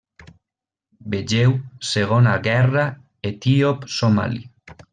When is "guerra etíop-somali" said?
2.49-4.43